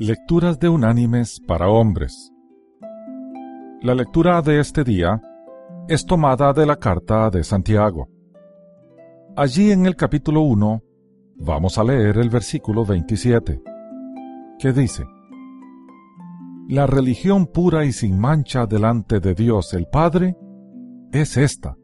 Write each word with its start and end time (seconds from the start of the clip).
Lecturas 0.00 0.60
de 0.60 0.68
unánimes 0.68 1.40
para 1.40 1.68
hombres. 1.68 2.32
La 3.82 3.96
lectura 3.96 4.40
de 4.42 4.60
este 4.60 4.84
día 4.84 5.20
es 5.88 6.06
tomada 6.06 6.52
de 6.52 6.66
la 6.66 6.76
carta 6.76 7.28
de 7.30 7.42
Santiago. 7.42 8.08
Allí 9.34 9.72
en 9.72 9.86
el 9.86 9.96
capítulo 9.96 10.42
1 10.42 10.84
vamos 11.34 11.78
a 11.78 11.82
leer 11.82 12.18
el 12.18 12.30
versículo 12.30 12.84
27, 12.84 13.60
que 14.60 14.72
dice, 14.72 15.04
La 16.68 16.86
religión 16.86 17.48
pura 17.48 17.84
y 17.84 17.90
sin 17.90 18.20
mancha 18.20 18.66
delante 18.66 19.18
de 19.18 19.34
Dios 19.34 19.74
el 19.74 19.88
Padre 19.88 20.36
es 21.10 21.36
esta, 21.36 21.76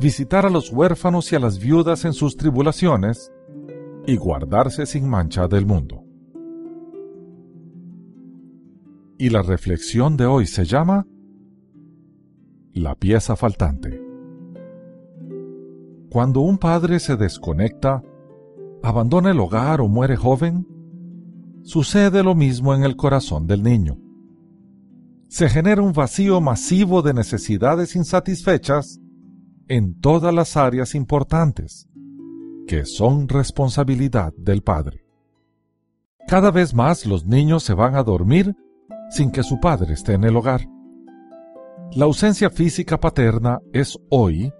visitar 0.00 0.44
a 0.44 0.50
los 0.50 0.72
huérfanos 0.72 1.30
y 1.30 1.36
a 1.36 1.38
las 1.38 1.60
viudas 1.60 2.04
en 2.04 2.14
sus 2.14 2.36
tribulaciones 2.36 3.30
y 4.08 4.16
guardarse 4.16 4.86
sin 4.86 5.08
mancha 5.08 5.46
del 5.46 5.66
mundo. 5.66 6.02
Y 9.22 9.30
la 9.30 9.42
reflexión 9.42 10.16
de 10.16 10.26
hoy 10.26 10.48
se 10.48 10.64
llama 10.64 11.06
La 12.72 12.96
pieza 12.96 13.36
faltante. 13.36 14.02
Cuando 16.10 16.40
un 16.40 16.58
padre 16.58 16.98
se 16.98 17.14
desconecta, 17.14 18.02
abandona 18.82 19.30
el 19.30 19.38
hogar 19.38 19.80
o 19.80 19.86
muere 19.86 20.16
joven, 20.16 20.66
sucede 21.62 22.24
lo 22.24 22.34
mismo 22.34 22.74
en 22.74 22.82
el 22.82 22.96
corazón 22.96 23.46
del 23.46 23.62
niño. 23.62 23.96
Se 25.28 25.48
genera 25.48 25.82
un 25.82 25.92
vacío 25.92 26.40
masivo 26.40 27.00
de 27.00 27.14
necesidades 27.14 27.94
insatisfechas 27.94 28.98
en 29.68 30.00
todas 30.00 30.34
las 30.34 30.56
áreas 30.56 30.96
importantes, 30.96 31.88
que 32.66 32.84
son 32.84 33.28
responsabilidad 33.28 34.32
del 34.36 34.62
padre. 34.64 35.06
Cada 36.26 36.50
vez 36.50 36.74
más 36.74 37.06
los 37.06 37.24
niños 37.24 37.62
se 37.62 37.74
van 37.74 37.94
a 37.94 38.02
dormir 38.02 38.56
sin 39.12 39.30
que 39.30 39.42
su 39.42 39.60
padre 39.60 39.94
esté 39.94 40.14
en 40.14 40.24
el 40.24 40.36
hogar. 40.36 40.62
La 41.94 42.06
ausencia 42.06 42.48
física 42.48 42.98
paterna 42.98 43.60
es 43.72 43.98
hoy 44.08 44.52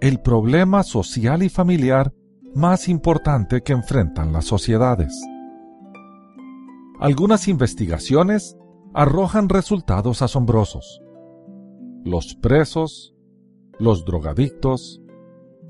el 0.00 0.20
problema 0.20 0.82
social 0.82 1.42
y 1.42 1.48
familiar 1.48 2.12
más 2.54 2.88
importante 2.88 3.62
que 3.62 3.72
enfrentan 3.72 4.32
las 4.32 4.46
sociedades. 4.46 5.14
Algunas 6.98 7.46
investigaciones 7.46 8.56
arrojan 8.92 9.48
resultados 9.48 10.22
asombrosos. 10.22 11.00
Los 12.04 12.34
presos, 12.34 13.14
los 13.78 14.04
drogadictos, 14.04 15.00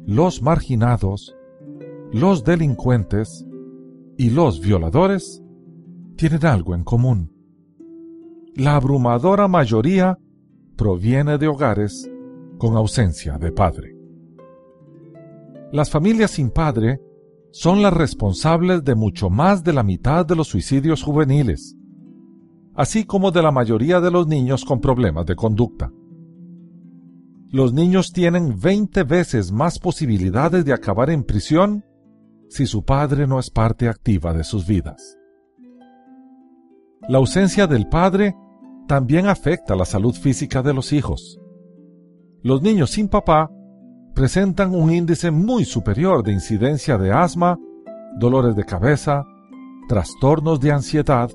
los 0.06 0.40
marginados, 0.40 1.36
los 2.12 2.44
delincuentes 2.44 3.46
y 4.16 4.30
los 4.30 4.60
violadores 4.60 5.42
tienen 6.16 6.46
algo 6.46 6.74
en 6.74 6.84
común. 6.84 7.39
La 8.56 8.76
abrumadora 8.76 9.48
mayoría 9.48 10.18
proviene 10.76 11.38
de 11.38 11.48
hogares 11.48 12.10
con 12.58 12.76
ausencia 12.76 13.38
de 13.38 13.52
padre. 13.52 13.96
Las 15.72 15.90
familias 15.90 16.32
sin 16.32 16.50
padre 16.50 17.00
son 17.52 17.82
las 17.82 17.92
responsables 17.92 18.84
de 18.84 18.94
mucho 18.94 19.30
más 19.30 19.62
de 19.64 19.72
la 19.72 19.82
mitad 19.82 20.26
de 20.26 20.36
los 20.36 20.48
suicidios 20.48 21.02
juveniles, 21.02 21.76
así 22.74 23.04
como 23.04 23.30
de 23.30 23.42
la 23.42 23.50
mayoría 23.50 24.00
de 24.00 24.10
los 24.10 24.26
niños 24.26 24.64
con 24.64 24.80
problemas 24.80 25.26
de 25.26 25.36
conducta 25.36 25.90
los 27.52 27.72
niños 27.72 28.12
tienen 28.12 28.60
20 28.60 29.02
veces 29.02 29.50
más 29.50 29.80
posibilidades 29.80 30.64
de 30.64 30.72
acabar 30.72 31.10
en 31.10 31.24
prisión 31.24 31.84
si 32.48 32.66
su 32.66 32.84
padre 32.84 33.26
no 33.26 33.40
es 33.40 33.50
parte 33.50 33.88
activa 33.88 34.32
de 34.32 34.44
sus 34.44 34.66
vidas. 34.66 35.16
La 37.08 37.18
ausencia 37.18 37.66
del 37.66 37.88
padre 37.88 38.36
también 38.86 39.26
afecta 39.26 39.74
la 39.74 39.84
salud 39.84 40.14
física 40.14 40.62
de 40.62 40.74
los 40.74 40.92
hijos. 40.92 41.40
Los 42.42 42.62
niños 42.62 42.90
sin 42.90 43.08
papá 43.08 43.50
presentan 44.14 44.74
un 44.74 44.92
índice 44.92 45.30
muy 45.30 45.64
superior 45.64 46.22
de 46.22 46.32
incidencia 46.32 46.98
de 46.98 47.12
asma, 47.12 47.58
dolores 48.18 48.54
de 48.56 48.64
cabeza, 48.64 49.24
trastornos 49.88 50.60
de 50.60 50.72
ansiedad, 50.72 51.30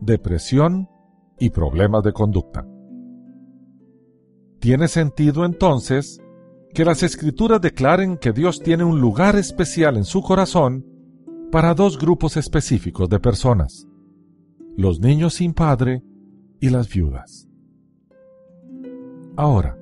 depresión 0.00 0.88
y 1.38 1.50
problemas 1.50 2.02
de 2.02 2.12
conducta. 2.12 2.66
Tiene 4.60 4.88
sentido 4.88 5.44
entonces 5.44 6.20
que 6.72 6.84
las 6.84 7.02
escrituras 7.02 7.60
declaren 7.60 8.16
que 8.16 8.32
Dios 8.32 8.60
tiene 8.60 8.84
un 8.84 9.00
lugar 9.00 9.36
especial 9.36 9.96
en 9.96 10.04
su 10.04 10.22
corazón 10.22 10.84
para 11.52 11.74
dos 11.74 11.98
grupos 11.98 12.36
específicos 12.36 13.08
de 13.08 13.20
personas, 13.20 13.86
los 14.76 15.00
niños 15.00 15.34
sin 15.34 15.54
padre 15.54 16.02
y 16.60 16.68
las 16.68 16.88
viudas. 16.88 17.48
Ahora, 19.36 19.78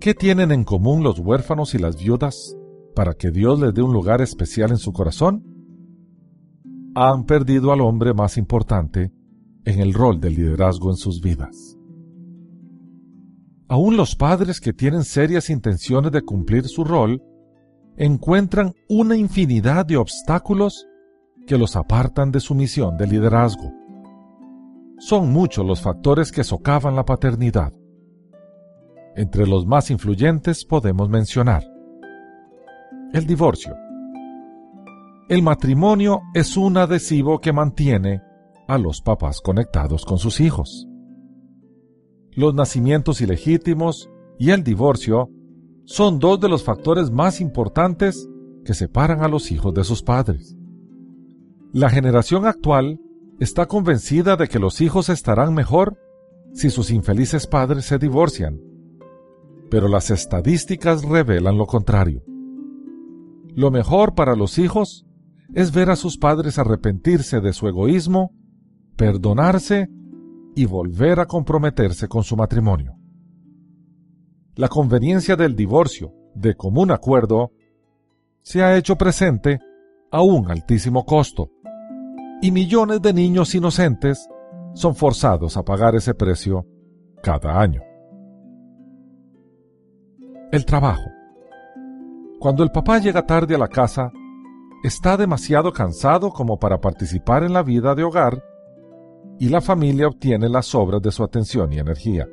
¿qué 0.00 0.14
tienen 0.14 0.52
en 0.52 0.64
común 0.64 1.02
los 1.02 1.18
huérfanos 1.18 1.74
y 1.74 1.78
las 1.78 1.96
viudas 2.02 2.56
para 2.94 3.14
que 3.14 3.30
Dios 3.30 3.60
les 3.60 3.74
dé 3.74 3.82
un 3.82 3.92
lugar 3.92 4.20
especial 4.20 4.70
en 4.70 4.78
su 4.78 4.92
corazón? 4.92 5.44
Han 6.94 7.24
perdido 7.24 7.72
al 7.72 7.80
hombre 7.80 8.14
más 8.14 8.36
importante 8.36 9.12
en 9.64 9.80
el 9.80 9.92
rol 9.92 10.20
del 10.20 10.34
liderazgo 10.34 10.90
en 10.90 10.96
sus 10.96 11.20
vidas. 11.20 11.76
Aún 13.66 13.96
los 13.96 14.14
padres 14.14 14.60
que 14.60 14.72
tienen 14.72 15.04
serias 15.04 15.50
intenciones 15.50 16.12
de 16.12 16.22
cumplir 16.22 16.64
su 16.64 16.84
rol 16.84 17.22
encuentran 17.96 18.72
una 18.88 19.16
infinidad 19.16 19.86
de 19.86 19.96
obstáculos 19.96 20.86
que 21.46 21.58
los 21.58 21.76
apartan 21.76 22.30
de 22.30 22.40
su 22.40 22.54
misión 22.54 22.96
de 22.96 23.06
liderazgo. 23.06 23.72
Son 24.98 25.32
muchos 25.32 25.64
los 25.64 25.80
factores 25.80 26.32
que 26.32 26.44
socavan 26.44 26.96
la 26.96 27.04
paternidad. 27.04 27.72
Entre 29.16 29.46
los 29.46 29.66
más 29.66 29.90
influyentes 29.90 30.64
podemos 30.64 31.08
mencionar 31.08 31.64
el 33.12 33.26
divorcio. 33.26 33.76
El 35.28 35.42
matrimonio 35.42 36.20
es 36.34 36.56
un 36.56 36.76
adhesivo 36.76 37.40
que 37.40 37.52
mantiene 37.52 38.22
a 38.66 38.78
los 38.78 39.00
papás 39.00 39.40
conectados 39.40 40.04
con 40.04 40.18
sus 40.18 40.40
hijos 40.40 40.88
los 42.36 42.54
nacimientos 42.54 43.20
ilegítimos 43.20 44.10
y 44.38 44.50
el 44.50 44.64
divorcio 44.64 45.30
son 45.84 46.18
dos 46.18 46.40
de 46.40 46.48
los 46.48 46.64
factores 46.64 47.10
más 47.10 47.40
importantes 47.40 48.28
que 48.64 48.74
separan 48.74 49.22
a 49.22 49.28
los 49.28 49.52
hijos 49.52 49.72
de 49.74 49.84
sus 49.84 50.02
padres. 50.02 50.56
La 51.74 51.90
generación 51.90 52.46
actual 52.46 53.00
está 53.40 53.66
convencida 53.66 54.36
de 54.36 54.46
que 54.46 54.60
los 54.60 54.80
hijos 54.80 55.08
estarán 55.08 55.54
mejor 55.54 55.98
si 56.52 56.70
sus 56.70 56.92
infelices 56.92 57.48
padres 57.48 57.84
se 57.84 57.98
divorcian, 57.98 58.60
pero 59.72 59.88
las 59.88 60.12
estadísticas 60.12 61.04
revelan 61.04 61.58
lo 61.58 61.66
contrario. 61.66 62.22
Lo 63.56 63.72
mejor 63.72 64.14
para 64.14 64.36
los 64.36 64.58
hijos 64.58 65.04
es 65.52 65.72
ver 65.72 65.90
a 65.90 65.96
sus 65.96 66.16
padres 66.16 66.60
arrepentirse 66.60 67.40
de 67.40 67.52
su 67.52 67.66
egoísmo, 67.66 68.30
perdonarse 68.94 69.88
y 70.54 70.66
volver 70.66 71.18
a 71.18 71.26
comprometerse 71.26 72.06
con 72.06 72.22
su 72.22 72.36
matrimonio. 72.36 72.94
La 74.54 74.68
conveniencia 74.68 75.34
del 75.34 75.56
divorcio, 75.56 76.12
de 76.36 76.54
común 76.54 76.92
acuerdo, 76.92 77.50
se 78.42 78.62
ha 78.62 78.76
hecho 78.76 78.94
presente 78.94 79.58
a 80.12 80.22
un 80.22 80.48
altísimo 80.48 81.04
costo, 81.04 81.50
y 82.44 82.50
millones 82.50 83.00
de 83.00 83.14
niños 83.14 83.54
inocentes 83.54 84.28
son 84.74 84.94
forzados 84.94 85.56
a 85.56 85.62
pagar 85.62 85.94
ese 85.94 86.12
precio 86.12 86.66
cada 87.22 87.58
año. 87.58 87.80
El 90.52 90.66
trabajo. 90.66 91.10
Cuando 92.38 92.62
el 92.62 92.70
papá 92.70 92.98
llega 92.98 93.24
tarde 93.24 93.54
a 93.54 93.58
la 93.58 93.68
casa, 93.68 94.12
está 94.82 95.16
demasiado 95.16 95.72
cansado 95.72 96.32
como 96.32 96.58
para 96.58 96.82
participar 96.82 97.44
en 97.44 97.54
la 97.54 97.62
vida 97.62 97.94
de 97.94 98.04
hogar 98.04 98.44
y 99.38 99.48
la 99.48 99.62
familia 99.62 100.08
obtiene 100.08 100.50
las 100.50 100.66
sobras 100.66 101.00
de 101.00 101.12
su 101.12 101.24
atención 101.24 101.72
y 101.72 101.78
energía. 101.78 102.28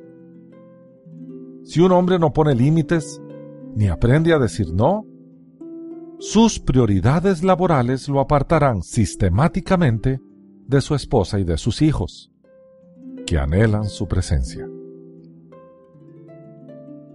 Si 1.64 1.80
un 1.80 1.94
hombre 1.94 2.20
no 2.20 2.34
pone 2.34 2.54
límites, 2.54 3.22
ni 3.76 3.88
aprende 3.88 4.34
a 4.34 4.40
decir 4.40 4.74
no, 4.74 5.06
sus 6.22 6.60
prioridades 6.60 7.44
laborales 7.44 8.08
lo 8.08 8.20
apartarán 8.20 8.84
sistemáticamente 8.84 10.20
de 10.68 10.80
su 10.80 10.94
esposa 10.94 11.40
y 11.40 11.44
de 11.44 11.58
sus 11.58 11.82
hijos, 11.82 12.32
que 13.26 13.40
anhelan 13.40 13.86
su 13.86 14.08
presencia. 14.08 14.70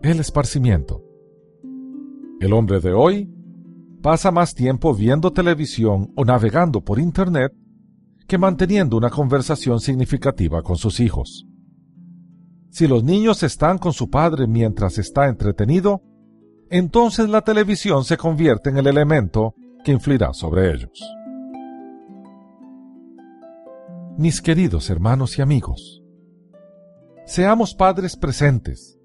El 0.02 0.18
esparcimiento. 0.18 1.04
El 2.40 2.52
hombre 2.52 2.80
de 2.80 2.94
hoy 2.94 3.30
pasa 4.02 4.32
más 4.32 4.56
tiempo 4.56 4.92
viendo 4.92 5.32
televisión 5.32 6.12
o 6.16 6.24
navegando 6.24 6.82
por 6.82 6.98
Internet 6.98 7.52
que 8.26 8.38
manteniendo 8.38 8.96
una 8.96 9.10
conversación 9.10 9.78
significativa 9.78 10.62
con 10.62 10.78
sus 10.78 10.98
hijos. 10.98 11.46
Si 12.70 12.88
los 12.88 13.04
niños 13.04 13.44
están 13.44 13.78
con 13.78 13.92
su 13.92 14.10
padre 14.10 14.48
mientras 14.48 14.98
está 14.98 15.28
entretenido, 15.28 16.02
entonces 16.70 17.28
la 17.28 17.42
televisión 17.42 18.04
se 18.04 18.16
convierte 18.16 18.70
en 18.70 18.78
el 18.78 18.86
elemento 18.86 19.54
que 19.84 19.92
influirá 19.92 20.32
sobre 20.32 20.72
ellos. 20.72 21.02
Mis 24.18 24.40
queridos 24.40 24.88
hermanos 24.90 25.38
y 25.38 25.42
amigos, 25.42 26.02
seamos 27.26 27.74
padres 27.74 28.16
presentes. 28.16 28.98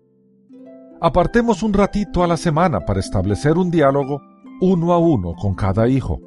Apartemos 1.02 1.64
un 1.64 1.74
ratito 1.74 2.24
a 2.24 2.28
la 2.28 2.38
semana 2.38 2.86
para 2.86 3.00
establecer 3.00 3.58
un 3.58 3.72
diálogo 3.72 4.22
uno 4.62 4.94
a 4.94 5.00
uno 5.00 5.34
con 5.34 5.56
cada 5.56 5.88
hijo. 5.88 6.22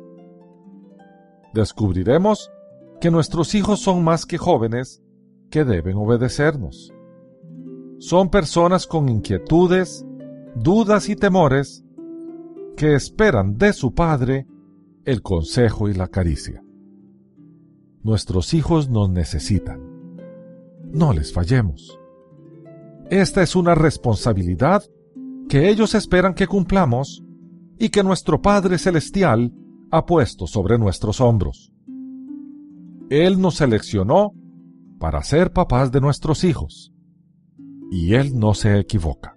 Descubriremos 1.54 2.50
que 3.00 3.10
nuestros 3.10 3.54
hijos 3.54 3.80
son 3.80 4.02
más 4.02 4.26
que 4.26 4.38
jóvenes 4.38 5.02
que 5.50 5.64
deben 5.64 5.96
obedecernos. 5.96 6.92
Son 7.98 8.28
personas 8.28 8.86
con 8.86 9.08
inquietudes, 9.08 10.04
dudas 10.54 11.08
y 11.08 11.16
temores 11.16 11.84
que 12.76 12.94
esperan 12.94 13.56
de 13.56 13.72
su 13.72 13.94
padre 13.94 14.46
el 15.04 15.22
consejo 15.22 15.88
y 15.88 15.94
la 15.94 16.08
caricia. 16.08 16.62
Nuestros 18.02 18.54
hijos 18.54 18.88
nos 18.88 19.10
necesitan. 19.10 19.80
No 20.92 21.12
les 21.12 21.32
fallemos. 21.32 21.98
Esta 23.10 23.42
es 23.42 23.56
una 23.56 23.74
responsabilidad 23.74 24.84
que 25.48 25.68
ellos 25.68 25.94
esperan 25.94 26.34
que 26.34 26.46
cumplamos 26.46 27.22
y 27.78 27.90
que 27.90 28.02
nuestro 28.02 28.40
Padre 28.40 28.78
Celestial 28.78 29.52
ha 29.90 30.06
puesto 30.06 30.46
sobre 30.46 30.78
nuestros 30.78 31.20
hombros. 31.20 31.72
Él 33.10 33.40
nos 33.40 33.56
seleccionó 33.56 34.32
para 34.98 35.22
ser 35.22 35.52
papás 35.52 35.92
de 35.92 36.00
nuestros 36.00 36.44
hijos, 36.44 36.92
y 37.90 38.14
Él 38.14 38.38
no 38.38 38.54
se 38.54 38.78
equivoca. 38.78 39.36